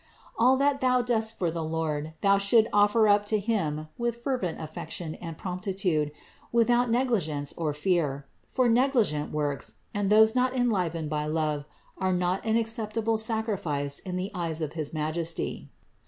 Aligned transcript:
All 0.35 0.57
that 0.57 0.81
thou 0.81 1.03
dost 1.03 1.37
for 1.37 1.51
the 1.51 1.63
Lord, 1.63 2.13
thou 2.21 2.39
should 2.39 2.67
offer 2.73 3.07
up 3.07 3.23
to 3.25 3.37
Him 3.37 3.87
with 3.99 4.23
fervent 4.23 4.59
affection 4.59 5.13
and 5.13 5.37
promptitude, 5.37 6.11
without 6.51 6.89
negligence 6.89 7.53
or 7.55 7.71
fear; 7.71 8.25
for 8.47 8.67
negligent 8.67 9.31
works, 9.31 9.75
and 9.93 10.09
those 10.09 10.35
not 10.35 10.55
enlivened 10.55 11.11
by 11.11 11.27
love, 11.27 11.65
are 11.99 12.13
not 12.13 12.43
an 12.47 12.57
ac 12.57 12.81
ceptable 12.81 13.19
sacrifice 13.19 13.99
in 13.99 14.15
the 14.15 14.31
eyes 14.33 14.59
of 14.59 14.73
his 14.73 14.91
Majesty. 14.91 15.69